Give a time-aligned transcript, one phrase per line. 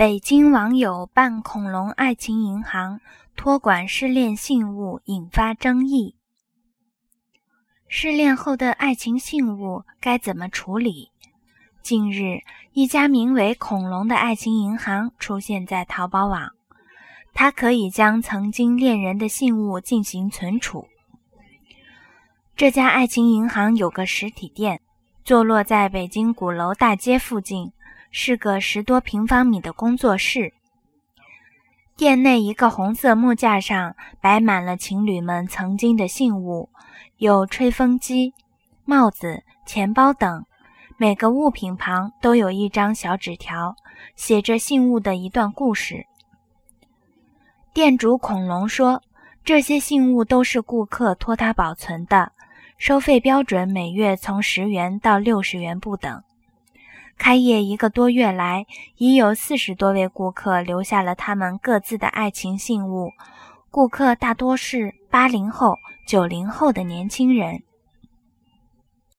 [0.00, 3.02] 北京网友办恐龙爱情银行
[3.36, 6.14] 托管失恋信物引发争议。
[7.86, 11.10] 失恋后的爱情信物该怎么处理？
[11.82, 12.40] 近日，
[12.72, 16.52] 一家名为“恐龙”的爱情银行出现在淘宝网，
[17.34, 20.88] 它可以将曾经恋人的信物进行存储。
[22.56, 24.80] 这家爱情银行有个实体店，
[25.24, 27.74] 坐落在北京鼓楼大街附近。
[28.10, 30.52] 是个十多平方米的工作室。
[31.96, 36.70] 店内一个红色木架上摆满了情侣们曾经的信物，
[37.18, 38.32] 有吹风机、
[38.84, 40.44] 帽子、钱包等。
[40.96, 43.74] 每个物品旁都有一张小纸条，
[44.16, 46.06] 写着信物的一段故事。
[47.72, 49.02] 店主恐龙说
[49.44, 52.32] ：“这些信物都是顾客托他保存的，
[52.76, 56.22] 收费标准每月从十元到六十元不等。”
[57.18, 63.10] 开业一个多月来，已有四十多位顾客留下了他们各自的爱情信物。
[63.70, 65.76] 顾客大多是八零后、
[66.06, 67.62] 九零后的年轻人。